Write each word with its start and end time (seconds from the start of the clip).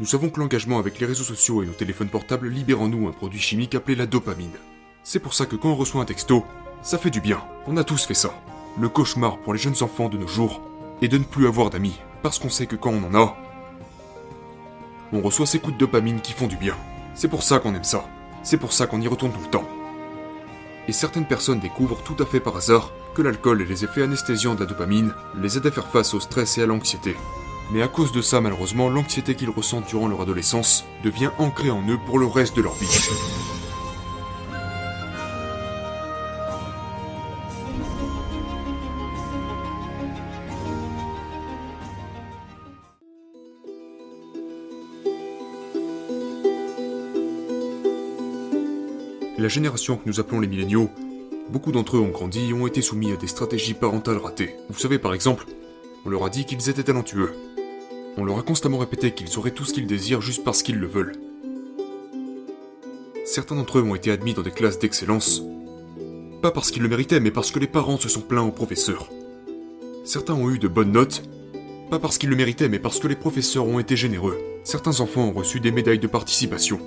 Nous 0.00 0.06
savons 0.06 0.28
que 0.28 0.40
l'engagement 0.40 0.80
avec 0.80 0.98
les 0.98 1.06
réseaux 1.06 1.22
sociaux 1.22 1.62
et 1.62 1.66
nos 1.66 1.72
téléphones 1.72 2.08
portables 2.08 2.48
libère 2.48 2.80
en 2.80 2.88
nous 2.88 3.06
un 3.06 3.12
produit 3.12 3.38
chimique 3.38 3.76
appelé 3.76 3.94
la 3.94 4.06
dopamine. 4.06 4.50
C'est 5.04 5.20
pour 5.20 5.34
ça 5.34 5.46
que 5.46 5.54
quand 5.54 5.70
on 5.70 5.76
reçoit 5.76 6.02
un 6.02 6.04
texto, 6.04 6.44
ça 6.82 6.98
fait 6.98 7.10
du 7.10 7.20
bien. 7.20 7.40
On 7.68 7.76
a 7.76 7.84
tous 7.84 8.04
fait 8.04 8.14
ça. 8.14 8.34
Le 8.76 8.88
cauchemar 8.88 9.38
pour 9.38 9.52
les 9.52 9.60
jeunes 9.60 9.82
enfants 9.82 10.08
de 10.08 10.18
nos 10.18 10.26
jours 10.26 10.60
est 11.00 11.06
de 11.06 11.18
ne 11.18 11.22
plus 11.22 11.46
avoir 11.46 11.70
d'amis, 11.70 12.00
parce 12.22 12.40
qu'on 12.40 12.50
sait 12.50 12.66
que 12.66 12.74
quand 12.74 12.90
on 12.90 13.04
en 13.04 13.14
a, 13.14 13.36
on 15.12 15.20
reçoit 15.20 15.46
ces 15.46 15.60
coups 15.60 15.74
de 15.74 15.78
dopamine 15.78 16.20
qui 16.20 16.32
font 16.32 16.48
du 16.48 16.56
bien. 16.56 16.74
C'est 17.14 17.28
pour 17.28 17.44
ça 17.44 17.60
qu'on 17.60 17.76
aime 17.76 17.84
ça. 17.84 18.04
C'est 18.42 18.58
pour 18.58 18.72
ça 18.72 18.88
qu'on 18.88 19.00
y 19.00 19.06
retourne 19.06 19.32
tout 19.32 19.44
le 19.44 19.50
temps. 19.50 19.68
Et 20.88 20.92
certaines 20.92 21.28
personnes 21.28 21.60
découvrent 21.60 22.02
tout 22.02 22.20
à 22.20 22.26
fait 22.26 22.40
par 22.40 22.56
hasard 22.56 22.90
que 23.14 23.22
l'alcool 23.22 23.62
et 23.62 23.64
les 23.64 23.84
effets 23.84 24.02
anesthésiants 24.02 24.56
de 24.56 24.60
la 24.60 24.66
dopamine 24.66 25.14
les 25.40 25.56
aident 25.56 25.66
à 25.66 25.70
faire 25.70 25.86
face 25.86 26.14
au 26.14 26.20
stress 26.20 26.58
et 26.58 26.62
à 26.62 26.66
l'anxiété. 26.66 27.14
Mais 27.72 27.82
à 27.82 27.88
cause 27.88 28.12
de 28.12 28.22
ça, 28.22 28.40
malheureusement, 28.40 28.88
l'anxiété 28.88 29.34
qu'ils 29.34 29.50
ressentent 29.50 29.88
durant 29.88 30.08
leur 30.08 30.20
adolescence 30.20 30.84
devient 31.02 31.30
ancrée 31.38 31.70
en 31.70 31.86
eux 31.88 31.98
pour 32.06 32.18
le 32.18 32.26
reste 32.26 32.56
de 32.56 32.62
leur 32.62 32.74
vie. 32.74 32.86
La 49.36 49.48
génération 49.48 49.96
que 49.98 50.08
nous 50.08 50.20
appelons 50.20 50.40
les 50.40 50.48
milléniaux, 50.48 50.88
beaucoup 51.50 51.70
d'entre 51.70 51.98
eux 51.98 52.00
ont 52.00 52.08
grandi 52.08 52.48
et 52.48 52.52
ont 52.54 52.66
été 52.66 52.80
soumis 52.80 53.12
à 53.12 53.16
des 53.16 53.26
stratégies 53.26 53.74
parentales 53.74 54.16
ratées. 54.16 54.54
Vous 54.70 54.78
savez, 54.78 54.98
par 54.98 55.12
exemple, 55.12 55.44
on 56.06 56.08
leur 56.08 56.24
a 56.24 56.30
dit 56.30 56.46
qu'ils 56.46 56.70
étaient 56.70 56.84
talentueux. 56.84 57.34
On 58.16 58.24
leur 58.24 58.38
a 58.38 58.42
constamment 58.42 58.78
répété 58.78 59.12
qu'ils 59.12 59.38
auraient 59.38 59.50
tout 59.50 59.64
ce 59.64 59.72
qu'ils 59.72 59.86
désirent 59.86 60.20
juste 60.20 60.44
parce 60.44 60.62
qu'ils 60.62 60.78
le 60.78 60.86
veulent. 60.86 61.16
Certains 63.24 63.56
d'entre 63.56 63.78
eux 63.78 63.82
ont 63.82 63.94
été 63.94 64.10
admis 64.10 64.34
dans 64.34 64.42
des 64.42 64.50
classes 64.50 64.78
d'excellence, 64.78 65.42
pas 66.42 66.50
parce 66.50 66.70
qu'ils 66.70 66.82
le 66.82 66.88
méritaient, 66.88 67.20
mais 67.20 67.30
parce 67.30 67.50
que 67.50 67.58
les 67.58 67.66
parents 67.66 67.98
se 67.98 68.08
sont 68.08 68.20
plaints 68.20 68.42
aux 68.42 68.52
professeurs. 68.52 69.08
Certains 70.04 70.34
ont 70.34 70.50
eu 70.50 70.58
de 70.58 70.68
bonnes 70.68 70.92
notes, 70.92 71.22
pas 71.90 71.98
parce 71.98 72.18
qu'ils 72.18 72.28
le 72.28 72.36
méritaient, 72.36 72.68
mais 72.68 72.78
parce 72.78 73.00
que 73.00 73.08
les 73.08 73.16
professeurs 73.16 73.66
ont 73.66 73.78
été 73.78 73.96
généreux. 73.96 74.38
Certains 74.62 75.00
enfants 75.00 75.28
ont 75.28 75.32
reçu 75.32 75.58
des 75.58 75.72
médailles 75.72 75.98
de 75.98 76.06
participation. 76.06 76.78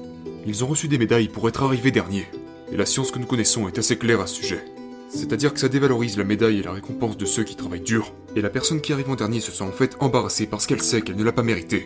Ils 0.45 0.63
ont 0.63 0.67
reçu 0.67 0.87
des 0.87 0.97
médailles 0.97 1.27
pour 1.27 1.49
être 1.49 1.63
arrivés 1.63 1.91
derniers. 1.91 2.27
Et 2.71 2.77
la 2.77 2.85
science 2.85 3.11
que 3.11 3.19
nous 3.19 3.25
connaissons 3.25 3.67
est 3.67 3.79
assez 3.79 3.97
claire 3.97 4.21
à 4.21 4.27
ce 4.27 4.35
sujet. 4.35 4.63
C'est-à-dire 5.09 5.53
que 5.53 5.59
ça 5.59 5.69
dévalorise 5.69 6.17
la 6.17 6.23
médaille 6.23 6.59
et 6.59 6.63
la 6.63 6.73
récompense 6.73 7.17
de 7.17 7.25
ceux 7.25 7.43
qui 7.43 7.55
travaillent 7.55 7.81
dur, 7.81 8.13
et 8.35 8.41
la 8.41 8.49
personne 8.49 8.81
qui 8.81 8.93
arrive 8.93 9.09
en 9.09 9.15
dernier 9.15 9.39
se 9.39 9.51
sent 9.51 9.63
en 9.63 9.71
fait 9.71 9.95
embarrassée 9.99 10.47
parce 10.47 10.67
qu'elle 10.67 10.81
sait 10.81 11.01
qu'elle 11.01 11.15
ne 11.15 11.23
l'a 11.23 11.31
pas 11.31 11.43
mérité. 11.43 11.85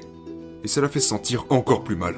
Et 0.64 0.68
ça 0.68 0.82
la 0.82 0.90
fait 0.90 1.00
se 1.00 1.10
sentir 1.10 1.46
encore 1.50 1.84
plus 1.84 1.96
mal. 1.96 2.16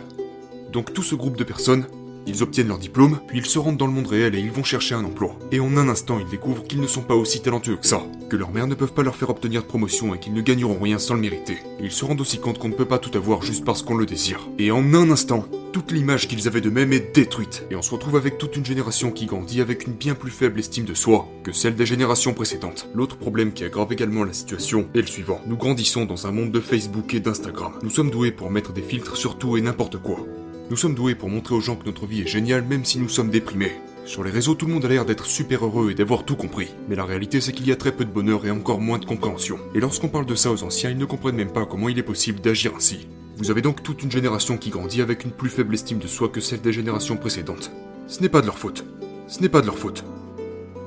Donc 0.72 0.94
tout 0.94 1.04
ce 1.04 1.16
groupe 1.16 1.38
de 1.38 1.44
personnes, 1.44 1.86
ils 2.26 2.44
obtiennent 2.44 2.68
leur 2.68 2.78
diplôme, 2.78 3.20
puis 3.28 3.40
ils 3.40 3.46
se 3.46 3.60
rendent 3.60 3.78
dans 3.78 3.88
le 3.88 3.94
monde 3.94 4.08
réel 4.08 4.36
et 4.36 4.40
ils 4.40 4.52
vont 4.52 4.64
chercher 4.64 4.96
un 4.96 5.04
emploi. 5.04 5.36
Et 5.52 5.60
en 5.60 5.78
un 5.78 5.90
instant, 5.90 6.20
ils 6.20 6.30
découvrent 6.30 6.64
qu'ils 6.64 6.82
ne 6.82 6.88
sont 6.88 7.02
pas 7.02 7.16
aussi 7.16 7.42
talentueux 7.42 7.78
que 7.78 7.88
ça, 7.88 8.04
que 8.30 8.36
leurs 8.36 8.52
mères 8.52 8.68
ne 8.68 8.76
peuvent 8.76 8.94
pas 8.94 9.04
leur 9.04 9.16
faire 9.16 9.30
obtenir 9.30 9.62
de 9.62 9.68
promotion 9.68 10.14
et 10.16 10.20
qu'ils 10.20 10.34
ne 10.34 10.42
gagneront 10.42 10.80
rien 10.80 11.00
sans 11.00 11.16
le 11.16 11.22
mériter. 11.22 11.58
Ils 11.82 11.92
se 11.92 12.06
rendent 12.06 12.22
aussi 12.22 12.40
compte 12.40 12.60
qu'on 12.60 12.70
ne 12.70 12.74
peut 12.74 12.86
pas 12.86 13.00
tout 13.00 13.16
avoir 13.18 13.42
juste 13.42 13.66
parce 13.66 13.82
qu'on 13.82 13.96
le 13.96 14.06
désire. 14.06 14.48
Et 14.58 14.72
en 14.72 14.94
un 14.94 15.10
instant, 15.10 15.46
toute 15.74 15.92
l'image 15.92 16.28
qu'ils 16.28 16.48
avaient 16.48 16.62
d'eux-mêmes 16.62 16.94
est 16.94 17.16
détruite, 17.16 17.66
et 17.72 17.76
on 17.76 17.82
se 17.82 17.92
retrouve 17.92 18.16
avec 18.16 18.38
toute 18.38 18.56
une 18.56 18.66
génération 18.66 19.12
qui 19.12 19.26
grandit 19.26 19.60
avec 19.60 19.88
une 19.88 19.94
bien 19.94 20.14
plus 20.14 20.32
faible 20.32 20.60
estime 20.60 20.86
de 20.86 20.94
soi 20.94 21.28
que 21.44 21.52
celle 21.52 21.76
des 21.76 21.86
générations 21.86 22.34
précédentes. 22.34 22.88
L'autre 22.94 23.18
problème 23.18 23.54
qui 23.54 23.64
aggrave 23.64 23.92
également 23.92 24.24
la 24.24 24.34
situation 24.34 24.88
est 24.94 25.02
le 25.02 25.08
suivant. 25.08 25.42
Nous 25.48 25.58
grandissons 25.58 26.06
dans 26.06 26.28
un 26.28 26.32
monde 26.32 26.52
de 26.52 26.60
Facebook 26.60 27.14
et 27.14 27.20
d'Instagram. 27.20 27.74
Nous 27.82 27.90
sommes 27.90 28.12
doués 28.12 28.32
pour 28.32 28.52
mettre 28.52 28.72
des 28.72 28.84
filtres 28.84 29.18
sur 29.18 29.38
tout 29.38 29.58
et 29.58 29.62
n'importe 29.62 29.98
quoi. 29.98 30.26
Nous 30.70 30.78
sommes 30.78 30.96
doués 30.96 31.14
pour 31.14 31.30
montrer 31.30 31.56
aux 31.56 31.60
gens 31.60 31.76
que 31.76 31.86
notre 31.86 32.06
vie 32.06 32.22
est 32.22 32.28
géniale 32.28 32.64
même 32.64 32.86
si 32.86 32.98
nous 32.98 33.10
sommes 33.10 33.30
déprimés. 33.30 33.74
Sur 34.06 34.24
les 34.24 34.32
réseaux, 34.32 34.56
tout 34.56 34.66
le 34.66 34.74
monde 34.74 34.86
a 34.86 34.88
l'air 34.88 35.06
d'être 35.06 35.26
super 35.26 35.66
heureux 35.66 35.92
et 35.92 35.94
d'avoir 35.94 36.24
tout 36.24 36.38
compris. 36.38 36.74
Mais 36.88 36.96
la 36.96 37.04
réalité, 37.04 37.42
c'est 37.42 37.52
qu'il 37.52 37.68
y 37.68 37.72
a 37.72 37.76
très 37.76 37.92
peu 37.92 38.06
de 38.06 38.12
bonheur 38.12 38.46
et 38.46 38.52
encore 38.52 38.80
moins 38.80 38.98
de 38.98 39.06
compréhension. 39.06 39.60
Et 39.76 39.82
lorsqu'on 39.82 40.08
parle 40.08 40.26
de 40.26 40.36
ça 40.36 40.52
aux 40.52 40.64
anciens, 40.64 40.90
ils 40.90 40.98
ne 40.98 41.06
comprennent 41.06 41.36
même 41.36 41.52
pas 41.52 41.66
comment 41.66 41.90
il 41.90 42.00
est 42.00 42.04
possible 42.04 42.40
d'agir 42.40 42.74
ainsi. 42.76 43.08
Vous 43.38 43.52
avez 43.52 43.62
donc 43.62 43.84
toute 43.84 44.04
une 44.04 44.12
génération 44.12 44.58
qui 44.58 44.70
grandit 44.70 45.02
avec 45.02 45.26
une 45.26 45.32
plus 45.32 45.50
faible 45.50 45.74
estime 45.74 46.00
de 46.00 46.08
soi 46.08 46.30
que 46.30 46.40
celle 46.40 46.62
des 46.62 46.74
générations 46.74 47.18
précédentes. 47.18 47.72
Ce 48.08 48.22
n'est 48.22 48.30
pas 48.30 48.42
de 48.42 48.46
leur 48.46 48.58
faute. 48.58 48.86
Ce 49.28 49.42
n'est 49.42 49.50
pas 49.50 49.62
de 49.62 49.66
leur 49.66 49.78
faute. 49.78 50.06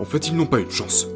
En 0.00 0.04
fait, 0.04 0.28
ils 0.28 0.37
n'ont 0.37 0.47
pas 0.47 0.60
une 0.60 0.70
chance. 0.70 1.06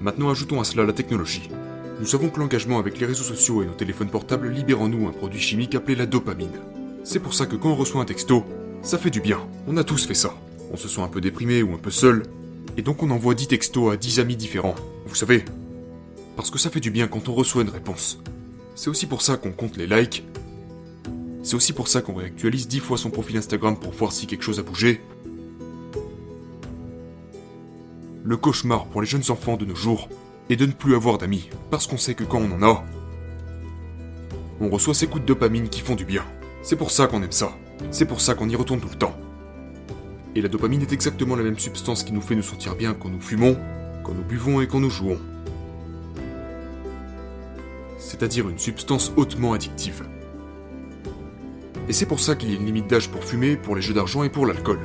Maintenant, 0.00 0.30
ajoutons 0.30 0.60
à 0.60 0.64
cela 0.64 0.84
la 0.84 0.92
technologie. 0.92 1.50
Nous 1.98 2.06
savons 2.06 2.28
que 2.28 2.38
l'engagement 2.38 2.78
avec 2.78 3.00
les 3.00 3.06
réseaux 3.06 3.24
sociaux 3.24 3.62
et 3.62 3.66
nos 3.66 3.72
téléphones 3.72 4.10
portables 4.10 4.50
libère 4.50 4.82
en 4.82 4.88
nous 4.88 5.08
un 5.08 5.12
produit 5.12 5.40
chimique 5.40 5.74
appelé 5.74 5.96
la 5.96 6.06
dopamine. 6.06 6.60
C'est 7.08 7.20
pour 7.20 7.34
ça 7.34 7.46
que 7.46 7.54
quand 7.54 7.70
on 7.70 7.76
reçoit 7.76 8.02
un 8.02 8.04
texto, 8.04 8.44
ça 8.82 8.98
fait 8.98 9.10
du 9.10 9.20
bien. 9.20 9.38
On 9.68 9.76
a 9.76 9.84
tous 9.84 10.06
fait 10.08 10.14
ça. 10.14 10.34
On 10.72 10.76
se 10.76 10.88
sent 10.88 11.00
un 11.00 11.06
peu 11.06 11.20
déprimé 11.20 11.62
ou 11.62 11.72
un 11.72 11.78
peu 11.78 11.92
seul, 11.92 12.24
et 12.76 12.82
donc 12.82 13.00
on 13.00 13.10
envoie 13.10 13.36
10 13.36 13.46
textos 13.46 13.92
à 13.92 13.96
10 13.96 14.18
amis 14.18 14.34
différents. 14.34 14.74
Vous 15.06 15.14
savez, 15.14 15.44
parce 16.34 16.50
que 16.50 16.58
ça 16.58 16.68
fait 16.68 16.80
du 16.80 16.90
bien 16.90 17.06
quand 17.06 17.28
on 17.28 17.32
reçoit 17.32 17.62
une 17.62 17.68
réponse. 17.68 18.18
C'est 18.74 18.90
aussi 18.90 19.06
pour 19.06 19.22
ça 19.22 19.36
qu'on 19.36 19.52
compte 19.52 19.76
les 19.76 19.86
likes. 19.86 20.24
C'est 21.44 21.54
aussi 21.54 21.72
pour 21.72 21.86
ça 21.86 22.02
qu'on 22.02 22.14
réactualise 22.14 22.66
10 22.66 22.80
fois 22.80 22.98
son 22.98 23.10
profil 23.10 23.36
Instagram 23.36 23.78
pour 23.78 23.92
voir 23.92 24.10
si 24.10 24.26
quelque 24.26 24.42
chose 24.42 24.58
a 24.58 24.64
bougé. 24.64 25.00
Le 28.24 28.36
cauchemar 28.36 28.86
pour 28.86 29.00
les 29.00 29.06
jeunes 29.06 29.30
enfants 29.30 29.56
de 29.56 29.64
nos 29.64 29.76
jours 29.76 30.08
est 30.50 30.56
de 30.56 30.66
ne 30.66 30.72
plus 30.72 30.96
avoir 30.96 31.18
d'amis, 31.18 31.50
parce 31.70 31.86
qu'on 31.86 31.98
sait 31.98 32.14
que 32.14 32.24
quand 32.24 32.40
on 32.40 32.50
en 32.50 32.62
a, 32.64 32.84
on 34.60 34.68
reçoit 34.70 34.92
ces 34.92 35.06
coups 35.06 35.22
de 35.22 35.26
dopamine 35.26 35.68
qui 35.68 35.82
font 35.82 35.94
du 35.94 36.04
bien. 36.04 36.24
C'est 36.66 36.74
pour 36.74 36.90
ça 36.90 37.06
qu'on 37.06 37.22
aime 37.22 37.30
ça. 37.30 37.56
C'est 37.92 38.06
pour 38.06 38.20
ça 38.20 38.34
qu'on 38.34 38.48
y 38.48 38.56
retourne 38.56 38.80
tout 38.80 38.88
le 38.88 38.96
temps. 38.96 39.16
Et 40.34 40.40
la 40.40 40.48
dopamine 40.48 40.82
est 40.82 40.92
exactement 40.92 41.36
la 41.36 41.44
même 41.44 41.60
substance 41.60 42.02
qui 42.02 42.12
nous 42.12 42.20
fait 42.20 42.34
nous 42.34 42.42
sentir 42.42 42.74
bien 42.74 42.92
quand 42.92 43.08
nous 43.08 43.20
fumons, 43.20 43.56
quand 44.02 44.14
nous 44.14 44.24
buvons 44.24 44.60
et 44.60 44.66
quand 44.66 44.80
nous 44.80 44.90
jouons. 44.90 45.16
C'est-à-dire 47.98 48.48
une 48.48 48.58
substance 48.58 49.12
hautement 49.16 49.52
addictive. 49.52 50.08
Et 51.88 51.92
c'est 51.92 52.04
pour 52.04 52.18
ça 52.18 52.34
qu'il 52.34 52.50
y 52.50 52.54
a 52.54 52.56
une 52.56 52.66
limite 52.66 52.90
d'âge 52.90 53.10
pour 53.10 53.22
fumer, 53.22 53.56
pour 53.56 53.76
les 53.76 53.82
jeux 53.82 53.94
d'argent 53.94 54.24
et 54.24 54.28
pour 54.28 54.44
l'alcool. 54.44 54.80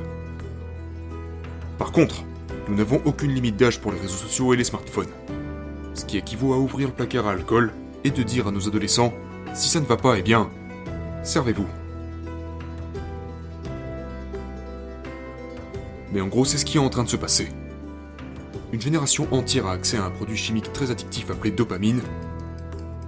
Par 1.78 1.90
contre, 1.90 2.22
nous 2.68 2.76
n'avons 2.76 3.02
aucune 3.04 3.34
limite 3.34 3.56
d'âge 3.56 3.80
pour 3.80 3.90
les 3.90 3.98
réseaux 3.98 4.18
sociaux 4.18 4.54
et 4.54 4.56
les 4.56 4.62
smartphones. 4.62 5.10
Ce 5.94 6.04
qui 6.04 6.16
équivaut 6.16 6.52
à 6.52 6.58
ouvrir 6.58 6.86
le 6.86 6.94
placard 6.94 7.26
à 7.26 7.32
alcool 7.32 7.72
et 8.04 8.12
de 8.12 8.22
dire 8.22 8.46
à 8.46 8.52
nos 8.52 8.68
adolescents, 8.68 9.12
si 9.52 9.68
ça 9.68 9.80
ne 9.80 9.86
va 9.86 9.96
pas, 9.96 10.16
eh 10.16 10.22
bien, 10.22 10.48
servez-vous. 11.22 11.66
Mais 16.12 16.20
en 16.20 16.28
gros, 16.28 16.44
c'est 16.44 16.58
ce 16.58 16.64
qui 16.64 16.76
est 16.76 16.80
en 16.80 16.90
train 16.90 17.04
de 17.04 17.08
se 17.08 17.16
passer. 17.16 17.48
Une 18.72 18.80
génération 18.80 19.26
entière 19.32 19.66
a 19.66 19.72
accès 19.72 19.96
à 19.96 20.04
un 20.04 20.10
produit 20.10 20.36
chimique 20.36 20.72
très 20.72 20.90
addictif 20.90 21.30
appelé 21.30 21.50
dopamine, 21.50 22.02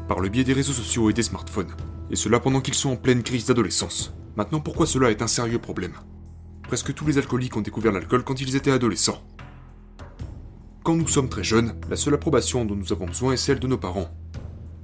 par 0.08 0.20
le 0.20 0.28
biais 0.28 0.44
des 0.44 0.52
réseaux 0.52 0.72
sociaux 0.72 1.10
et 1.10 1.12
des 1.12 1.22
smartphones. 1.22 1.74
Et 2.10 2.16
cela 2.16 2.40
pendant 2.40 2.60
qu'ils 2.60 2.74
sont 2.74 2.90
en 2.90 2.96
pleine 2.96 3.22
crise 3.22 3.46
d'adolescence. 3.46 4.14
Maintenant, 4.36 4.60
pourquoi 4.60 4.86
cela 4.86 5.10
est 5.10 5.22
un 5.22 5.26
sérieux 5.26 5.58
problème? 5.58 5.94
Presque 6.62 6.92
tous 6.94 7.06
les 7.06 7.18
alcooliques 7.18 7.56
ont 7.56 7.62
découvert 7.62 7.92
l'alcool 7.92 8.24
quand 8.24 8.40
ils 8.40 8.56
étaient 8.56 8.70
adolescents. 8.70 9.22
Quand 10.82 10.96
nous 10.96 11.08
sommes 11.08 11.30
très 11.30 11.44
jeunes, 11.44 11.74
la 11.88 11.96
seule 11.96 12.14
approbation 12.14 12.64
dont 12.64 12.76
nous 12.76 12.92
avons 12.92 13.06
besoin 13.06 13.32
est 13.32 13.38
celle 13.38 13.58
de 13.58 13.66
nos 13.66 13.78
parents. 13.78 14.10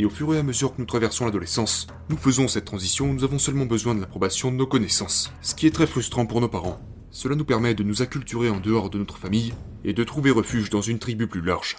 Et 0.01 0.07
au 0.07 0.09
fur 0.09 0.35
et 0.35 0.39
à 0.39 0.43
mesure 0.43 0.75
que 0.75 0.81
nous 0.81 0.87
traversons 0.87 1.27
l'adolescence, 1.27 1.87
nous 2.09 2.17
faisons 2.17 2.49
cette 2.49 2.65
transition 2.65 3.11
où 3.11 3.13
nous 3.13 3.23
avons 3.23 3.39
seulement 3.39 3.67
besoin 3.67 3.95
de 3.95 4.01
l'approbation 4.01 4.51
de 4.51 4.57
nos 4.57 4.67
connaissances, 4.67 5.31
ce 5.43 5.55
qui 5.55 5.67
est 5.67 5.75
très 5.75 5.87
frustrant 5.87 6.25
pour 6.25 6.41
nos 6.41 6.49
parents. 6.49 6.81
Cela 7.11 7.35
nous 7.35 7.45
permet 7.45 7.75
de 7.75 7.83
nous 7.83 8.01
acculturer 8.01 8.49
en 8.49 8.61
dehors 8.61 8.89
de 8.89 8.97
notre 8.97 9.19
famille 9.19 9.53
et 9.85 9.93
de 9.93 10.03
trouver 10.03 10.31
refuge 10.31 10.71
dans 10.71 10.81
une 10.81 10.99
tribu 10.99 11.27
plus 11.27 11.43
large. 11.43 11.77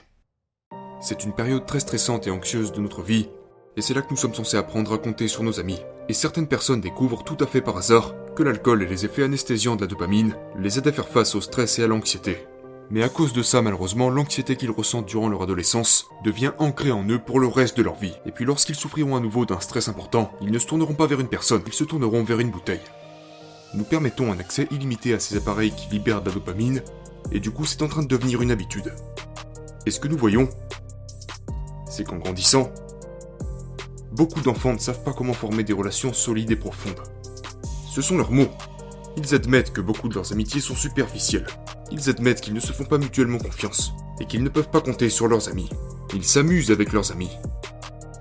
C'est 1.01 1.23
une 1.23 1.33
période 1.33 1.65
très 1.65 1.79
stressante 1.79 2.27
et 2.27 2.29
anxieuse 2.29 2.71
de 2.71 2.79
notre 2.79 3.01
vie, 3.01 3.27
et 3.75 3.81
c'est 3.81 3.95
là 3.95 4.03
que 4.03 4.11
nous 4.11 4.17
sommes 4.17 4.35
censés 4.35 4.57
apprendre 4.57 4.93
à 4.93 4.99
compter 4.99 5.27
sur 5.27 5.41
nos 5.41 5.59
amis. 5.59 5.79
Et 6.07 6.13
certaines 6.13 6.47
personnes 6.47 6.79
découvrent 6.79 7.23
tout 7.23 7.43
à 7.43 7.47
fait 7.47 7.61
par 7.61 7.77
hasard 7.77 8.13
que 8.35 8.43
l'alcool 8.43 8.83
et 8.83 8.87
les 8.87 9.03
effets 9.03 9.23
anesthésiants 9.23 9.77
de 9.77 9.81
la 9.81 9.87
dopamine 9.87 10.35
les 10.59 10.77
aident 10.77 10.89
à 10.89 10.91
faire 10.91 11.09
face 11.09 11.33
au 11.33 11.41
stress 11.41 11.79
et 11.79 11.83
à 11.83 11.87
l'anxiété. 11.87 12.37
Mais 12.91 13.03
à 13.03 13.09
cause 13.09 13.31
de 13.31 13.41
ça, 13.41 13.61
malheureusement, 13.61 14.09
l'anxiété 14.09 14.57
qu'ils 14.57 14.69
ressentent 14.69 15.05
durant 15.05 15.29
leur 15.29 15.43
adolescence 15.43 16.09
devient 16.25 16.51
ancrée 16.59 16.91
en 16.91 17.07
eux 17.07 17.19
pour 17.19 17.39
le 17.39 17.47
reste 17.47 17.77
de 17.77 17.83
leur 17.83 17.95
vie. 17.95 18.17
Et 18.25 18.31
puis 18.31 18.43
lorsqu'ils 18.43 18.75
souffriront 18.75 19.15
à 19.15 19.21
nouveau 19.21 19.45
d'un 19.45 19.61
stress 19.61 19.87
important, 19.87 20.33
ils 20.41 20.51
ne 20.51 20.59
se 20.59 20.67
tourneront 20.67 20.93
pas 20.93 21.07
vers 21.07 21.21
une 21.21 21.29
personne, 21.29 21.63
ils 21.65 21.71
se 21.71 21.85
tourneront 21.85 22.25
vers 22.25 22.41
une 22.41 22.51
bouteille. 22.51 22.81
Nous 23.73 23.85
permettons 23.85 24.33
un 24.33 24.39
accès 24.39 24.67
illimité 24.71 25.13
à 25.13 25.19
ces 25.19 25.37
appareils 25.37 25.71
qui 25.71 25.89
libèrent 25.89 26.21
de 26.21 26.27
la 26.27 26.33
dopamine, 26.33 26.81
et 27.31 27.39
du 27.39 27.51
coup 27.51 27.63
c'est 27.63 27.81
en 27.81 27.87
train 27.87 28.03
de 28.03 28.09
devenir 28.09 28.41
une 28.41 28.51
habitude. 28.51 28.93
Et 29.85 29.91
ce 29.91 30.01
que 30.01 30.09
nous 30.09 30.17
voyons, 30.17 30.49
c'est 31.89 32.03
qu'en 32.03 32.17
grandissant, 32.17 32.73
beaucoup 34.11 34.41
d'enfants 34.41 34.73
ne 34.73 34.79
savent 34.79 35.03
pas 35.03 35.13
comment 35.13 35.31
former 35.31 35.63
des 35.63 35.71
relations 35.71 36.11
solides 36.11 36.51
et 36.51 36.57
profondes. 36.57 37.01
Ce 37.89 38.01
sont 38.01 38.17
leurs 38.17 38.31
mots. 38.31 38.51
Ils 39.15 39.33
admettent 39.33 39.71
que 39.71 39.79
beaucoup 39.79 40.09
de 40.09 40.15
leurs 40.15 40.33
amitiés 40.33 40.59
sont 40.59 40.75
superficielles. 40.75 41.47
Ils 41.91 42.09
admettent 42.09 42.41
qu'ils 42.41 42.53
ne 42.53 42.59
se 42.59 42.71
font 42.71 42.85
pas 42.85 42.97
mutuellement 42.97 43.37
confiance 43.37 43.91
et 44.19 44.25
qu'ils 44.25 44.43
ne 44.43 44.49
peuvent 44.49 44.69
pas 44.69 44.81
compter 44.81 45.09
sur 45.09 45.27
leurs 45.27 45.49
amis. 45.49 45.69
Ils 46.13 46.23
s'amusent 46.23 46.71
avec 46.71 46.93
leurs 46.93 47.11
amis. 47.11 47.29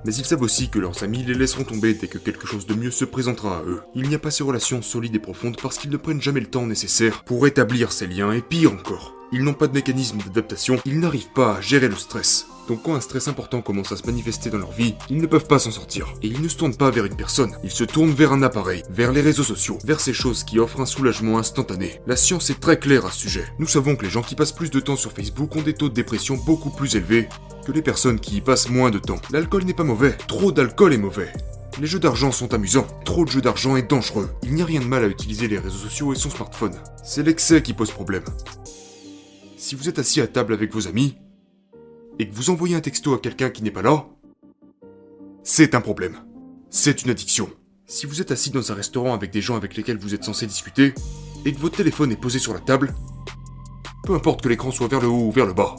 Mais 0.05 0.15
ils 0.15 0.25
savent 0.25 0.43
aussi 0.43 0.71
que 0.71 0.79
leurs 0.79 1.03
amis 1.03 1.25
les 1.25 1.35
laisseront 1.35 1.65
tomber 1.65 1.95
dès 1.95 2.09
que 2.09 2.19
quelque 2.19 2.47
chose 2.47 2.67
de 2.67 2.75
mieux 2.75 2.91
se 2.91 3.05
présentera 3.05 3.59
à 3.59 3.63
eux. 3.63 3.83
Il 3.95 4.09
n'y 4.09 4.15
a 4.15 4.19
pas 4.19 4.31
ces 4.31 4.43
relations 4.43 4.83
solides 4.83 5.17
et 5.17 5.21
profondes 5.21 5.61
parce 5.61 5.77
qu'ils 5.77 5.91
ne 5.91 5.97
prennent 5.97 6.23
jamais 6.23 6.41
le 6.41 6.47
temps 6.47 6.67
nécessaire 6.67 7.23
pour 7.25 7.47
établir 7.47 7.93
ces 7.93 8.07
liens, 8.07 8.33
et 8.33 8.41
pire 8.41 8.73
encore, 8.73 9.15
ils 9.33 9.43
n'ont 9.45 9.55
pas 9.55 9.67
de 9.67 9.75
mécanisme 9.75 10.19
d'adaptation, 10.19 10.79
ils 10.85 10.99
n'arrivent 10.99 11.33
pas 11.35 11.57
à 11.57 11.61
gérer 11.61 11.89
le 11.89 11.97
stress. 11.97 12.47
Donc 12.69 12.83
quand 12.83 12.95
un 12.95 13.01
stress 13.01 13.29
important 13.29 13.63
commence 13.63 13.93
à 13.93 13.97
se 13.97 14.07
manifester 14.07 14.51
dans 14.51 14.59
leur 14.59 14.71
vie, 14.71 14.95
ils 15.09 15.21
ne 15.21 15.27
peuvent 15.27 15.47
pas 15.47 15.59
s'en 15.59 15.71
sortir. 15.71 16.15
Et 16.23 16.29
ils 16.29 16.41
ne 16.41 16.49
se 16.49 16.57
tournent 16.57 16.77
pas 16.77 16.91
vers 16.91 17.05
une 17.05 17.17
personne, 17.17 17.53
ils 17.65 17.71
se 17.71 17.85
tournent 17.85 18.13
vers 18.13 18.33
un 18.33 18.43
appareil, 18.43 18.83
vers 18.91 19.13
les 19.13 19.21
réseaux 19.21 19.43
sociaux, 19.43 19.79
vers 19.85 20.01
ces 20.01 20.13
choses 20.13 20.45
qui 20.45 20.59
offrent 20.59 20.81
un 20.81 20.87
soulagement 20.87 21.39
instantané. 21.39 22.01
La 22.07 22.17
science 22.17 22.51
est 22.51 22.61
très 22.61 22.79
claire 22.79 23.07
à 23.07 23.11
ce 23.11 23.21
sujet. 23.21 23.47
Nous 23.59 23.67
savons 23.67 23.97
que 23.97 24.05
les 24.05 24.11
gens 24.11 24.23
qui 24.23 24.37
passent 24.37 24.53
plus 24.53 24.71
de 24.71 24.81
temps 24.81 24.97
sur 24.97 25.13
Facebook 25.13 25.55
ont 25.57 25.63
des 25.63 25.75
taux 25.75 25.89
de 25.89 25.95
dépression 25.95 26.37
beaucoup 26.37 26.71
plus 26.71 26.97
élevés 26.97 27.29
que 27.65 27.73
les 27.73 27.83
personnes 27.83 28.21
qui 28.21 28.37
y 28.37 28.41
passent 28.41 28.69
moins 28.69 28.91
de 28.91 28.99
temps. 28.99 29.21
L'alcool 29.31 29.65
n'est 29.65 29.75
pas 29.75 29.85
mauvais, 29.85 30.17
trop 30.29 30.53
d'alcool 30.53 30.93
est 30.93 30.99
mauvais. 30.99 31.33
Les 31.81 31.87
jeux 31.87 32.01
d'argent 32.01 32.33
sont 32.33 32.53
amusants, 32.53 32.87
trop 33.05 33.25
de 33.25 33.31
jeux 33.31 33.41
d'argent 33.41 33.77
est 33.77 33.89
dangereux. 33.89 34.29
Il 34.43 34.55
n'y 34.55 34.63
a 34.63 34.67
rien 34.67 34.81
de 34.81 34.87
mal 34.87 35.05
à 35.05 35.09
utiliser 35.09 35.49
les 35.49 35.59
réseaux 35.59 35.79
sociaux 35.79 36.13
et 36.13 36.17
son 36.17 36.31
smartphone. 36.31 36.75
C'est 37.03 37.23
l'excès 37.23 37.63
qui 37.63 37.73
pose 37.73 37.91
problème. 37.91 38.25
Si 39.63 39.75
vous 39.75 39.91
êtes 39.91 39.99
assis 39.99 40.23
à 40.23 40.27
table 40.27 40.55
avec 40.55 40.73
vos 40.73 40.89
amis, 40.89 41.19
et 42.19 42.27
que 42.27 42.35
vous 42.35 42.49
envoyez 42.49 42.77
un 42.77 42.81
texto 42.81 43.13
à 43.13 43.19
quelqu'un 43.19 43.51
qui 43.51 43.63
n'est 43.63 43.71
pas 43.71 43.83
là, 43.83 44.07
c'est 45.43 45.75
un 45.75 45.83
problème. 45.83 46.17
C'est 46.71 47.03
une 47.03 47.11
addiction. 47.11 47.51
Si 47.87 48.07
vous 48.07 48.23
êtes 48.23 48.31
assis 48.31 48.49
dans 48.49 48.73
un 48.73 48.75
restaurant 48.75 49.13
avec 49.13 49.31
des 49.31 49.43
gens 49.43 49.57
avec 49.57 49.77
lesquels 49.77 49.99
vous 49.99 50.15
êtes 50.15 50.25
censé 50.25 50.47
discuter, 50.47 50.95
et 51.45 51.53
que 51.53 51.59
votre 51.59 51.77
téléphone 51.77 52.11
est 52.11 52.17
posé 52.17 52.39
sur 52.39 52.55
la 52.55 52.61
table, 52.61 52.95
peu 54.05 54.15
importe 54.15 54.41
que 54.41 54.49
l'écran 54.49 54.71
soit 54.71 54.89
vers 54.89 55.03
le 55.03 55.09
haut 55.09 55.27
ou 55.27 55.31
vers 55.31 55.45
le 55.45 55.53
bas, 55.53 55.77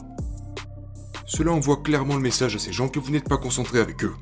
cela 1.26 1.50
envoie 1.50 1.82
clairement 1.82 2.14
le 2.14 2.22
message 2.22 2.54
à 2.54 2.60
ces 2.60 2.72
gens 2.72 2.88
que 2.88 3.00
vous 3.00 3.10
n'êtes 3.10 3.28
pas 3.28 3.36
concentré 3.36 3.80
avec 3.80 4.04
eux. 4.04 4.14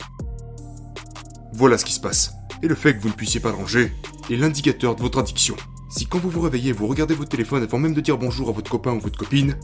Voilà 1.52 1.76
ce 1.76 1.84
qui 1.84 1.92
se 1.92 2.00
passe. 2.00 2.32
Et 2.62 2.66
le 2.66 2.74
fait 2.74 2.96
que 2.96 3.02
vous 3.02 3.08
ne 3.08 3.14
puissiez 3.14 3.40
pas 3.40 3.52
ranger 3.52 3.92
est 4.30 4.36
l'indicateur 4.36 4.96
de 4.96 5.02
votre 5.02 5.18
addiction. 5.18 5.56
Si 5.90 6.06
quand 6.06 6.18
vous 6.18 6.30
vous 6.30 6.40
réveillez, 6.40 6.70
vous 6.70 6.86
regardez 6.86 7.14
votre 7.14 7.30
téléphone 7.30 7.64
avant 7.64 7.78
même 7.78 7.94
de 7.94 8.00
dire 8.00 8.16
bonjour 8.16 8.48
à 8.48 8.52
votre 8.52 8.70
copain 8.70 8.92
ou 8.92 9.00
votre 9.00 9.18
copine, 9.18 9.58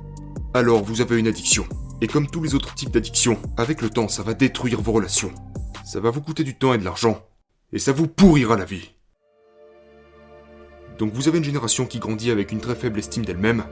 alors 0.55 0.83
vous 0.83 1.01
avez 1.01 1.21
une 1.21 1.29
addiction. 1.29 1.65
Et 2.01 2.09
comme 2.09 2.27
tous 2.27 2.43
les 2.43 2.57
autres 2.57 2.75
types 2.75 2.91
d'addictions, 2.91 3.39
avec 3.57 3.81
le 3.81 3.91
temps, 3.91 4.09
ça 4.09 4.25
va 4.25 4.35
détruire 4.35 4.81
vos 4.81 4.91
relations. 4.91 5.33
Ça 5.85 6.01
va 6.01 6.11
vous 6.11 6.21
coûter 6.21 6.43
du 6.43 6.59
temps 6.59 6.75
et 6.75 6.79
de 6.79 6.85
l'argent. 6.85 7.25
Et 7.73 7.79
ça 7.79 7.93
vous 7.93 8.09
pourrira 8.09 8.57
la 8.57 8.65
vie. 8.65 8.91
Donc 10.99 11.13
vous 11.13 11.29
avez 11.29 11.39
une 11.39 11.45
génération 11.45 11.87
qui 11.87 12.01
grandit 12.01 12.33
avec 12.33 12.51
une 12.51 12.61
très 12.61 12.75
faible 12.75 12.99
estime 12.99 13.25
d'elle-même 13.25 13.63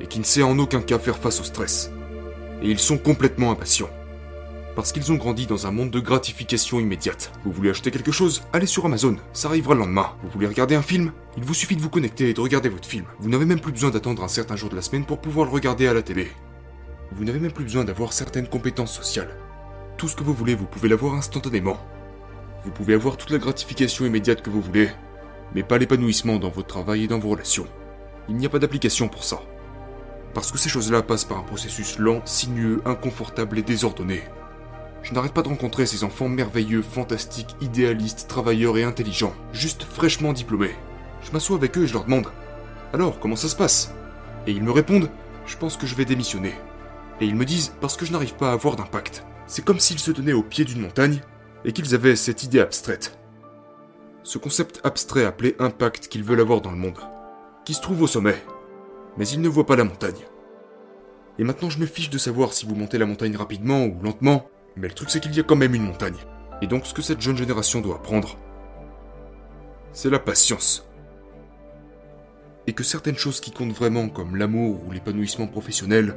et 0.00 0.06
qui 0.06 0.18
ne 0.18 0.24
sait 0.24 0.42
en 0.42 0.58
aucun 0.58 0.80
cas 0.80 0.98
faire 0.98 1.18
face 1.18 1.40
au 1.40 1.44
stress. 1.44 1.92
Et 2.62 2.70
ils 2.70 2.78
sont 2.78 2.96
complètement 2.96 3.50
impatients 3.50 3.90
parce 4.78 4.92
qu'ils 4.92 5.10
ont 5.10 5.16
grandi 5.16 5.48
dans 5.48 5.66
un 5.66 5.72
monde 5.72 5.90
de 5.90 5.98
gratification 5.98 6.78
immédiate. 6.78 7.32
Vous 7.44 7.50
voulez 7.50 7.70
acheter 7.70 7.90
quelque 7.90 8.12
chose? 8.12 8.44
Allez 8.52 8.66
sur 8.66 8.86
Amazon, 8.86 9.16
ça 9.32 9.48
arrivera 9.48 9.74
le 9.74 9.80
lendemain. 9.80 10.12
Vous 10.22 10.30
voulez 10.30 10.46
regarder 10.46 10.76
un 10.76 10.82
film? 10.82 11.10
Il 11.36 11.42
vous 11.42 11.52
suffit 11.52 11.74
de 11.74 11.82
vous 11.82 11.90
connecter 11.90 12.28
et 12.28 12.32
de 12.32 12.40
regarder 12.40 12.68
votre 12.68 12.86
film. 12.86 13.04
Vous 13.18 13.28
n'avez 13.28 13.44
même 13.44 13.58
plus 13.58 13.72
besoin 13.72 13.90
d'attendre 13.90 14.22
un 14.22 14.28
certain 14.28 14.54
jour 14.54 14.70
de 14.70 14.76
la 14.76 14.82
semaine 14.82 15.04
pour 15.04 15.20
pouvoir 15.20 15.46
le 15.46 15.52
regarder 15.52 15.88
à 15.88 15.94
la 15.94 16.02
télé. 16.02 16.28
Vous 17.10 17.24
n'avez 17.24 17.40
même 17.40 17.50
plus 17.50 17.64
besoin 17.64 17.82
d'avoir 17.82 18.12
certaines 18.12 18.46
compétences 18.46 18.94
sociales. 18.94 19.36
Tout 19.96 20.06
ce 20.06 20.14
que 20.14 20.22
vous 20.22 20.32
voulez, 20.32 20.54
vous 20.54 20.66
pouvez 20.66 20.88
l'avoir 20.88 21.14
instantanément. 21.14 21.80
Vous 22.64 22.70
pouvez 22.70 22.94
avoir 22.94 23.16
toute 23.16 23.30
la 23.30 23.38
gratification 23.38 24.06
immédiate 24.06 24.42
que 24.42 24.50
vous 24.50 24.62
voulez, 24.62 24.90
mais 25.56 25.64
pas 25.64 25.78
l'épanouissement 25.78 26.38
dans 26.38 26.50
votre 26.50 26.68
travail 26.68 27.02
et 27.02 27.08
dans 27.08 27.18
vos 27.18 27.30
relations. 27.30 27.66
Il 28.28 28.36
n'y 28.36 28.46
a 28.46 28.48
pas 28.48 28.60
d'application 28.60 29.08
pour 29.08 29.24
ça. 29.24 29.40
Parce 30.34 30.52
que 30.52 30.58
ces 30.58 30.68
choses-là 30.68 31.02
passent 31.02 31.24
par 31.24 31.38
un 31.38 31.42
processus 31.42 31.98
lent, 31.98 32.22
sinueux, 32.24 32.80
inconfortable 32.84 33.58
et 33.58 33.62
désordonné. 33.62 34.22
Je 35.08 35.14
n'arrête 35.14 35.32
pas 35.32 35.40
de 35.40 35.48
rencontrer 35.48 35.86
ces 35.86 36.04
enfants 36.04 36.28
merveilleux, 36.28 36.82
fantastiques, 36.82 37.56
idéalistes, 37.62 38.26
travailleurs 38.28 38.76
et 38.76 38.84
intelligents, 38.84 39.32
juste 39.54 39.84
fraîchement 39.84 40.34
diplômés. 40.34 40.74
Je 41.22 41.32
m'assois 41.32 41.56
avec 41.56 41.78
eux 41.78 41.84
et 41.84 41.86
je 41.86 41.94
leur 41.94 42.04
demande 42.04 42.26
Alors, 42.92 43.18
comment 43.18 43.34
ça 43.34 43.48
se 43.48 43.56
passe? 43.56 43.94
Et 44.46 44.52
ils 44.52 44.62
me 44.62 44.70
répondent 44.70 45.08
Je 45.46 45.56
pense 45.56 45.78
que 45.78 45.86
je 45.86 45.94
vais 45.94 46.04
démissionner. 46.04 46.52
Et 47.22 47.26
ils 47.26 47.36
me 47.36 47.46
disent 47.46 47.72
Parce 47.80 47.96
que 47.96 48.04
je 48.04 48.12
n'arrive 48.12 48.34
pas 48.34 48.50
à 48.50 48.52
avoir 48.52 48.76
d'impact. 48.76 49.24
C'est 49.46 49.64
comme 49.64 49.80
s'ils 49.80 49.98
se 49.98 50.10
tenaient 50.10 50.34
au 50.34 50.42
pied 50.42 50.66
d'une 50.66 50.82
montagne 50.82 51.22
et 51.64 51.72
qu'ils 51.72 51.94
avaient 51.94 52.14
cette 52.14 52.42
idée 52.42 52.60
abstraite. 52.60 53.18
Ce 54.24 54.36
concept 54.36 54.82
abstrait 54.84 55.24
appelé 55.24 55.56
impact 55.58 56.08
qu'ils 56.08 56.22
veulent 56.22 56.40
avoir 56.40 56.60
dans 56.60 56.70
le 56.70 56.76
monde, 56.76 56.98
qui 57.64 57.72
se 57.72 57.80
trouve 57.80 58.02
au 58.02 58.06
sommet. 58.06 58.36
Mais 59.16 59.26
ils 59.26 59.40
ne 59.40 59.48
voient 59.48 59.64
pas 59.64 59.76
la 59.76 59.84
montagne. 59.84 60.26
Et 61.38 61.44
maintenant 61.44 61.70
je 61.70 61.78
me 61.78 61.86
fiche 61.86 62.10
de 62.10 62.18
savoir 62.18 62.52
si 62.52 62.66
vous 62.66 62.74
montez 62.74 62.98
la 62.98 63.06
montagne 63.06 63.36
rapidement 63.36 63.86
ou 63.86 63.98
lentement, 64.02 64.50
mais 64.76 64.88
le 64.88 64.94
truc 64.94 65.10
c'est 65.10 65.20
qu'il 65.20 65.34
y 65.34 65.40
a 65.40 65.44
quand 65.44 65.56
même 65.56 65.74
une 65.74 65.86
montagne. 65.86 66.16
Et 66.62 66.66
donc 66.66 66.86
ce 66.86 66.94
que 66.94 67.02
cette 67.02 67.20
jeune 67.20 67.36
génération 67.36 67.80
doit 67.80 67.96
apprendre, 67.96 68.38
c'est 69.92 70.10
la 70.10 70.18
patience. 70.18 70.88
Et 72.66 72.72
que 72.72 72.84
certaines 72.84 73.16
choses 73.16 73.40
qui 73.40 73.50
comptent 73.50 73.72
vraiment 73.72 74.08
comme 74.08 74.36
l'amour 74.36 74.84
ou 74.86 74.92
l'épanouissement 74.92 75.46
professionnel, 75.46 76.16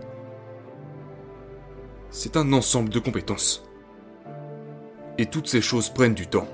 c'est 2.10 2.36
un 2.36 2.52
ensemble 2.52 2.90
de 2.90 3.00
compétences. 3.00 3.64
Et 5.18 5.26
toutes 5.26 5.48
ces 5.48 5.62
choses 5.62 5.90
prennent 5.90 6.14
du 6.14 6.28
temps. 6.28 6.48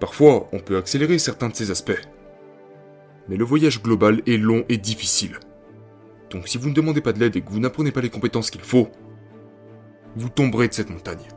Parfois, 0.00 0.48
on 0.52 0.58
peut 0.58 0.76
accélérer 0.76 1.18
certains 1.18 1.48
de 1.48 1.54
ces 1.54 1.70
aspects. 1.70 2.00
Mais 3.28 3.36
le 3.36 3.44
voyage 3.44 3.82
global 3.82 4.22
est 4.26 4.38
long 4.38 4.64
et 4.68 4.78
difficile. 4.78 5.38
Donc 6.30 6.48
si 6.48 6.56
vous 6.58 6.70
ne 6.70 6.74
demandez 6.74 7.00
pas 7.00 7.12
de 7.12 7.20
l'aide 7.20 7.36
et 7.36 7.42
que 7.42 7.50
vous 7.50 7.60
n'apprenez 7.60 7.92
pas 7.92 8.00
les 8.00 8.10
compétences 8.10 8.50
qu'il 8.50 8.62
faut, 8.62 8.88
vous 10.14 10.28
tomberez 10.28 10.68
de 10.68 10.74
cette 10.74 10.90
montagne. 10.90 11.28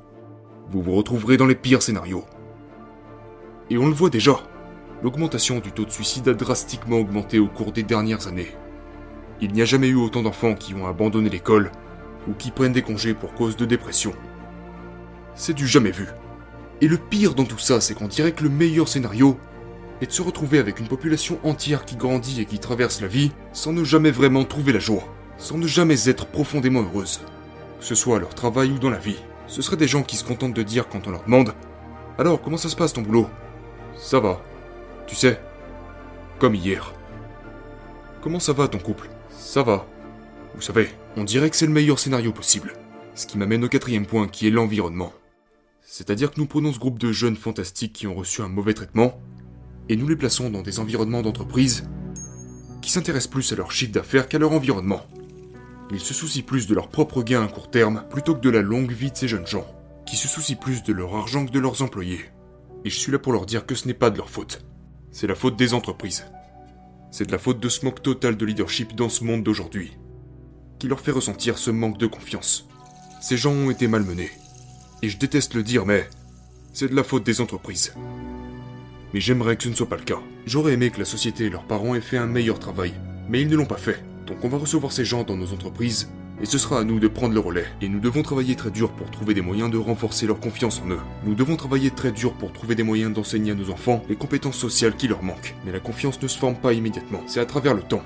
Vous 0.70 0.82
vous 0.82 0.94
retrouverez 0.94 1.38
dans 1.38 1.46
les 1.46 1.56
pires 1.56 1.82
scénarios. 1.82 2.26
Et 3.70 3.78
on 3.78 3.88
le 3.88 3.94
voit 3.94 4.10
déjà, 4.10 4.38
l'augmentation 5.02 5.60
du 5.60 5.72
taux 5.72 5.86
de 5.86 5.92
suicide 5.92 6.28
a 6.28 6.34
drastiquement 6.34 6.98
augmenté 6.98 7.40
au 7.40 7.48
cours 7.48 7.72
des 7.72 7.84
dernières 7.84 8.28
années. 8.28 8.52
Il 9.42 9.54
n'y 9.54 9.62
a 9.62 9.66
jamais 9.66 9.88
eu 9.88 9.96
autant 9.96 10.24
d'enfants 10.24 10.56
qui 10.56 10.74
ont 10.74 10.88
abandonné 10.88 11.30
l'école 11.30 11.72
ou 12.28 12.34
qui 12.34 12.52
prennent 12.52 12.74
des 12.74 12.82
congés 12.82 13.14
pour 13.14 13.34
cause 13.34 13.56
de 13.56 13.66
dépression. 13.66 14.14
C'est 15.36 15.54
du 15.54 15.68
jamais 15.68 15.92
vu. 15.92 16.08
Et 16.82 16.88
le 16.88 16.98
pire 16.98 17.34
dans 17.34 17.46
tout 17.46 17.60
ça, 17.60 17.80
c'est 17.80 17.94
qu'on 17.94 18.08
dirait 18.08 18.34
que 18.34 18.44
le 18.44 18.50
meilleur 18.50 18.90
scénario 18.90 19.38
est 20.02 20.08
de 20.08 20.12
se 20.12 20.22
retrouver 20.22 20.60
avec 20.60 20.80
une 20.82 20.88
population 20.88 21.40
entière 21.44 21.86
qui 21.86 21.96
grandit 21.96 22.42
et 22.42 22.46
qui 22.46 22.60
traverse 22.60 23.00
la 23.00 23.08
vie 23.08 23.32
sans 23.54 23.72
ne 23.72 23.86
jamais 23.86 24.12
vraiment 24.12 24.44
trouver 24.44 24.74
la 24.74 24.80
joie, 24.80 25.04
sans 25.38 25.58
ne 25.58 25.68
jamais 25.68 26.10
être 26.10 26.26
profondément 26.26 26.82
heureuse 26.82 27.22
que 27.86 27.90
ce 27.90 28.02
soit 28.02 28.18
à 28.18 28.20
leur 28.20 28.34
travail 28.34 28.72
ou 28.72 28.80
dans 28.80 28.90
la 28.90 28.98
vie. 28.98 29.20
Ce 29.46 29.62
seraient 29.62 29.78
des 29.78 29.88
gens 29.88 30.02
qui 30.02 30.16
se 30.16 30.24
contentent 30.24 30.56
de 30.56 30.64
dire 30.64 30.90
quand 30.90 31.06
on 31.06 31.12
leur 31.12 31.24
demande 31.24 31.54
Alors, 32.18 32.42
comment 32.42 32.58
ça 32.58 32.68
se 32.68 32.76
passe 32.76 32.94
ton 32.94 33.04
boulot? 33.04 33.30
Ça 33.96 34.20
va. 34.20 34.42
Tu 35.06 35.14
sais, 35.14 35.40
comme 36.40 36.56
hier. 36.56 36.96
Comment 38.22 38.40
ça 38.40 38.54
va 38.54 38.68
ton 38.68 38.80
couple? 38.80 39.08
Ça 39.30 39.62
va. 39.62 39.86
Vous 40.56 40.64
savez, 40.64 40.90
on 41.16 41.24
dirait 41.24 41.52
que 41.52 41.56
c'est 41.56 41.68
le 41.68 41.74
meilleur 41.74 42.00
scénario 42.00 42.32
possible. 42.32 42.74
Ce 43.14 43.28
qui 43.28 43.38
m'amène 43.38 43.64
au 43.64 43.70
quatrième 43.70 44.08
point 44.08 44.28
qui 44.28 44.48
est 44.48 44.52
l'environnement. 44.52 45.14
C'est-à-dire 45.84 46.32
que 46.32 46.40
nous 46.40 46.48
prenons 46.48 46.74
ce 46.74 46.80
groupe 46.80 46.98
de 46.98 47.12
jeunes 47.12 47.38
fantastiques 47.38 47.94
qui 47.94 48.08
ont 48.08 48.16
reçu 48.16 48.42
un 48.42 48.50
mauvais 48.50 48.74
traitement 48.74 49.22
et 49.90 49.96
nous 49.96 50.08
les 50.08 50.16
plaçons 50.16 50.50
dans 50.50 50.64
des 50.64 50.80
environnements 50.80 51.22
d'entreprise 51.22 51.88
qui 52.82 52.90
s'intéressent 52.90 53.30
plus 53.30 53.54
à 53.54 53.56
leur 53.56 53.72
chiffre 53.72 53.92
d'affaires 53.92 54.28
qu'à 54.28 54.40
leur 54.40 54.54
environnement. 54.54 55.06
Ils 55.92 56.00
se 56.00 56.14
soucient 56.14 56.44
plus 56.44 56.68
de 56.68 56.74
leur 56.74 56.90
propre 56.90 57.22
gain 57.22 57.44
à 57.44 57.48
court 57.48 57.70
terme 57.70 58.04
plutôt 58.10 58.34
que 58.34 58.42
de 58.42 58.50
la 58.50 58.62
longue 58.62 58.92
vie 58.92 59.12
de 59.12 59.18
ces 59.18 59.28
jeunes 59.28 59.48
gens, 59.48 59.68
qui 60.06 60.16
se 60.16 60.28
soucient 60.28 60.56
plus 60.56 60.84
de 60.84 60.94
leur 60.94 61.16
argent 61.16 61.46
que 61.46 61.52
de 61.52 61.60
leurs 61.60 61.82
employés. 61.82 62.26
Et 62.84 62.90
je 62.90 63.00
suis 63.00 63.12
là 63.12 63.20
pour 63.20 63.34
leur 63.34 63.46
dire 63.46 63.66
que 63.66 63.76
ce 63.76 63.88
n'est 63.88 63.94
pas 63.94 64.10
de 64.10 64.18
leur 64.18 64.30
faute. 64.30 64.66
C'est 65.12 65.28
la 65.28 65.36
faute 65.36 65.58
des 65.58 65.74
entreprises. 65.74 66.26
C'est 67.12 67.26
de 67.26 67.32
la 67.32 67.38
faute 67.38 67.60
de 67.60 67.70
ce 67.70 67.86
manque 67.86 68.02
total 68.02 68.36
de 68.36 68.46
leadership 68.46 68.96
dans 68.96 69.10
ce 69.10 69.24
monde 69.24 69.44
d'aujourd'hui, 69.44 69.98
qui 70.80 70.88
leur 70.88 71.00
fait 71.00 71.12
ressentir 71.12 71.58
ce 71.58 71.72
manque 71.72 71.98
de 71.98 72.08
confiance. 72.08 72.68
Ces 73.22 73.38
gens 73.38 73.54
ont 73.54 73.70
été 73.70 73.88
malmenés. 73.88 74.32
Et 75.02 75.10
je 75.10 75.18
déteste 75.18 75.54
le 75.54 75.64
dire, 75.64 75.86
mais 75.86 76.10
c'est 76.74 76.90
de 76.90 76.96
la 76.96 77.04
faute 77.04 77.24
des 77.24 77.42
entreprises. 77.42 77.94
Mais 79.14 79.20
j'aimerais 79.20 79.56
que 79.56 79.64
ce 79.64 79.70
ne 79.70 79.76
soit 79.76 79.88
pas 79.88 79.98
le 79.98 80.04
cas. 80.04 80.20
J'aurais 80.46 80.74
aimé 80.74 80.90
que 80.90 81.00
la 81.00 81.06
société 81.06 81.46
et 81.46 81.50
leurs 81.50 81.68
parents 81.68 81.96
aient 81.96 82.02
fait 82.02 82.18
un 82.18 82.28
meilleur 82.28 82.60
travail, 82.60 82.94
mais 83.30 83.42
ils 83.42 83.48
ne 83.48 83.56
l'ont 83.56 83.66
pas 83.66 83.78
fait. 83.78 84.04
Donc 84.28 84.38
on 84.44 84.50
va 84.50 84.58
recevoir 84.58 84.92
ces 84.92 85.06
gens 85.06 85.24
dans 85.24 85.38
nos 85.38 85.54
entreprises, 85.54 86.10
et 86.42 86.46
ce 86.46 86.58
sera 86.58 86.80
à 86.80 86.84
nous 86.84 87.00
de 87.00 87.08
prendre 87.08 87.34
le 87.34 87.40
relais. 87.40 87.68
Et 87.82 87.90
nous 87.90 88.00
devons 88.00 88.24
travailler 88.24 88.56
très 88.56 88.72
dur 88.72 88.92
pour 88.92 89.10
trouver 89.10 89.34
des 89.34 89.42
moyens 89.42 89.70
de 89.70 89.78
renforcer 89.78 90.28
leur 90.28 90.40
confiance 90.40 90.82
en 90.86 90.90
eux. 90.90 91.00
Nous 91.26 91.36
devons 91.36 91.56
travailler 91.56 91.92
très 91.92 92.12
dur 92.12 92.34
pour 92.34 92.52
trouver 92.52 92.76
des 92.76 92.84
moyens 92.84 93.14
d'enseigner 93.14 93.52
à 93.52 93.56
nos 93.56 93.70
enfants 93.70 94.04
les 94.10 94.16
compétences 94.16 94.58
sociales 94.58 94.96
qui 94.96 95.08
leur 95.08 95.24
manquent. 95.24 95.56
Mais 95.66 95.72
la 95.72 95.80
confiance 95.80 96.22
ne 96.22 96.28
se 96.28 96.38
forme 96.38 96.56
pas 96.56 96.74
immédiatement, 96.74 97.22
c'est 97.28 97.40
à 97.40 97.46
travers 97.46 97.74
le 97.74 97.84
temps. 97.84 98.04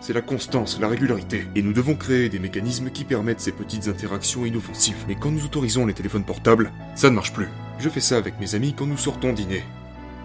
C'est 0.00 0.12
la 0.12 0.20
constance, 0.20 0.80
la 0.80 0.88
régularité. 0.88 1.46
Et 1.54 1.62
nous 1.62 1.72
devons 1.72 1.94
créer 1.94 2.28
des 2.28 2.40
mécanismes 2.40 2.90
qui 2.90 3.04
permettent 3.04 3.40
ces 3.40 3.52
petites 3.52 3.86
interactions 3.86 4.44
inoffensives. 4.44 5.04
Mais 5.06 5.14
quand 5.14 5.30
nous 5.30 5.44
autorisons 5.44 5.86
les 5.86 5.94
téléphones 5.94 6.24
portables, 6.24 6.72
ça 6.96 7.08
ne 7.08 7.14
marche 7.14 7.32
plus. 7.32 7.46
Je 7.78 7.88
fais 7.88 8.00
ça 8.00 8.16
avec 8.16 8.40
mes 8.40 8.56
amis 8.56 8.74
quand 8.76 8.86
nous 8.86 8.96
sortons 8.96 9.32
dîner. 9.32 9.62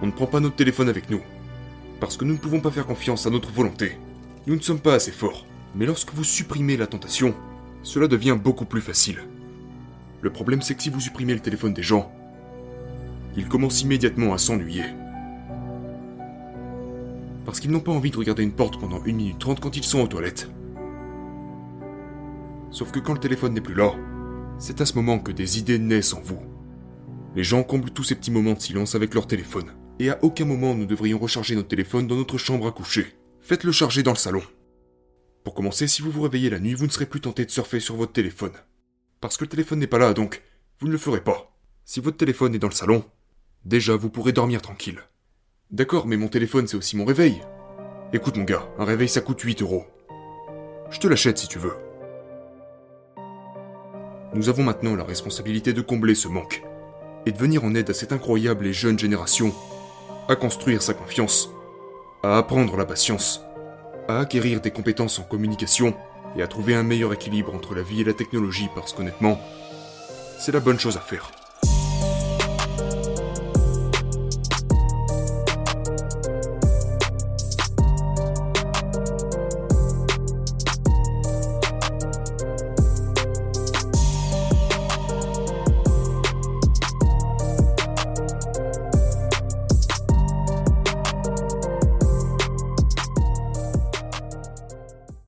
On 0.01 0.07
ne 0.07 0.11
prend 0.11 0.25
pas 0.25 0.39
notre 0.39 0.55
téléphone 0.55 0.89
avec 0.89 1.11
nous. 1.11 1.21
Parce 1.99 2.17
que 2.17 2.25
nous 2.25 2.33
ne 2.33 2.39
pouvons 2.39 2.59
pas 2.59 2.71
faire 2.71 2.87
confiance 2.87 3.27
à 3.27 3.29
notre 3.29 3.51
volonté. 3.51 3.97
Nous 4.47 4.55
ne 4.55 4.61
sommes 4.61 4.79
pas 4.79 4.93
assez 4.93 5.11
forts. 5.11 5.45
Mais 5.75 5.85
lorsque 5.85 6.13
vous 6.13 6.23
supprimez 6.23 6.77
la 6.77 6.87
tentation, 6.87 7.35
cela 7.83 8.07
devient 8.07 8.37
beaucoup 8.41 8.63
plus 8.63 8.79
facile. 8.79 9.25
Le 10.21 10.29
problème 10.29 10.61
c'est 10.61 10.73
que 10.73 10.81
si 10.81 10.89
vous 10.89 11.01
supprimez 11.01 11.33
le 11.33 11.41
téléphone 11.41 11.73
des 11.73 11.83
gens, 11.83 12.09
ils 13.35 13.49
commencent 13.49 13.81
immédiatement 13.81 14.33
à 14.33 14.37
s'ennuyer. 14.37 14.85
Parce 17.45 17.59
qu'ils 17.59 17.71
n'ont 17.71 17.81
pas 17.81 17.91
envie 17.91 18.09
de 18.09 18.17
regarder 18.17 18.43
une 18.43 18.53
porte 18.53 18.79
pendant 18.79 19.01
1 19.01 19.11
minute 19.11 19.37
30 19.37 19.59
quand 19.59 19.75
ils 19.75 19.83
sont 19.83 19.99
aux 19.99 20.07
toilettes. 20.07 20.49
Sauf 22.71 22.91
que 22.91 22.99
quand 22.99 23.13
le 23.13 23.19
téléphone 23.19 23.53
n'est 23.53 23.59
plus 23.59 23.75
là, 23.75 23.93
c'est 24.59 24.79
à 24.79 24.85
ce 24.85 24.93
moment 24.93 25.19
que 25.19 25.33
des 25.33 25.59
idées 25.59 25.77
naissent 25.77 26.13
en 26.13 26.21
vous. 26.21 26.39
Les 27.35 27.43
gens 27.43 27.63
comblent 27.63 27.91
tous 27.91 28.03
ces 28.05 28.15
petits 28.15 28.31
moments 28.31 28.53
de 28.53 28.61
silence 28.61 28.95
avec 28.95 29.13
leur 29.13 29.27
téléphone. 29.27 29.73
Et 29.99 30.09
à 30.09 30.19
aucun 30.21 30.45
moment 30.45 30.73
nous 30.73 30.85
devrions 30.85 31.19
recharger 31.19 31.53
notre 31.53 31.67
téléphone 31.67 32.07
dans 32.07 32.15
notre 32.15 32.37
chambre 32.37 32.65
à 32.65 32.71
coucher. 32.71 33.07
Faites-le 33.47 33.71
charger 33.71 34.03
dans 34.03 34.11
le 34.11 34.17
salon. 34.17 34.43
Pour 35.45 35.53
commencer, 35.53 35.87
si 35.87 36.01
vous 36.01 36.11
vous 36.11 36.23
réveillez 36.23 36.49
la 36.49 36.59
nuit, 36.59 36.73
vous 36.73 36.85
ne 36.85 36.91
serez 36.91 37.05
plus 37.05 37.21
tenté 37.21 37.45
de 37.45 37.49
surfer 37.49 37.79
sur 37.79 37.95
votre 37.95 38.11
téléphone. 38.11 38.51
Parce 39.21 39.37
que 39.37 39.45
le 39.45 39.49
téléphone 39.49 39.79
n'est 39.79 39.87
pas 39.87 39.99
là, 39.99 40.13
donc 40.13 40.43
vous 40.81 40.87
ne 40.87 40.91
le 40.91 40.97
ferez 40.97 41.21
pas. 41.21 41.57
Si 41.85 42.01
votre 42.01 42.17
téléphone 42.17 42.53
est 42.55 42.59
dans 42.59 42.67
le 42.67 42.73
salon, 42.73 43.05
déjà 43.63 43.95
vous 43.95 44.09
pourrez 44.09 44.33
dormir 44.33 44.61
tranquille. 44.61 44.99
D'accord, 45.71 46.07
mais 46.07 46.17
mon 46.17 46.27
téléphone 46.27 46.67
c'est 46.67 46.75
aussi 46.75 46.97
mon 46.97 47.05
réveil. 47.05 47.41
Écoute 48.11 48.35
mon 48.35 48.43
gars, 48.43 48.67
un 48.79 48.83
réveil 48.83 49.07
ça 49.07 49.21
coûte 49.21 49.39
8 49.39 49.61
euros. 49.61 49.85
Je 50.91 50.99
te 50.99 51.07
l'achète 51.07 51.37
si 51.37 51.47
tu 51.47 51.57
veux. 51.57 51.75
Nous 54.33 54.49
avons 54.49 54.63
maintenant 54.63 54.97
la 54.97 55.05
responsabilité 55.05 55.71
de 55.71 55.79
combler 55.79 56.15
ce 56.15 56.27
manque 56.27 56.63
et 57.25 57.31
de 57.31 57.37
venir 57.37 57.63
en 57.63 57.75
aide 57.75 57.91
à 57.91 57.93
cette 57.93 58.11
incroyable 58.11 58.67
et 58.67 58.73
jeune 58.73 58.99
génération 58.99 59.55
à 60.27 60.35
construire 60.35 60.81
sa 60.81 60.93
confiance, 60.93 61.49
à 62.23 62.37
apprendre 62.37 62.77
la 62.77 62.85
patience, 62.85 63.43
à 64.07 64.19
acquérir 64.19 64.61
des 64.61 64.71
compétences 64.71 65.19
en 65.19 65.23
communication 65.23 65.95
et 66.35 66.41
à 66.41 66.47
trouver 66.47 66.75
un 66.75 66.83
meilleur 66.83 67.13
équilibre 67.13 67.53
entre 67.53 67.75
la 67.75 67.81
vie 67.81 68.01
et 68.01 68.05
la 68.05 68.13
technologie 68.13 68.69
parce 68.75 68.93
qu'honnêtement, 68.93 69.39
c'est 70.39 70.51
la 70.51 70.59
bonne 70.59 70.79
chose 70.79 70.97
à 70.97 71.01
faire. 71.01 71.31